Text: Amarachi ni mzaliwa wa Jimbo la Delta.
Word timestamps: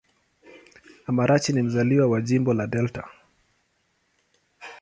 Amarachi 1.05 1.53
ni 1.53 1.61
mzaliwa 1.61 2.07
wa 2.07 2.21
Jimbo 2.21 2.53
la 2.53 2.67
Delta. 2.67 3.09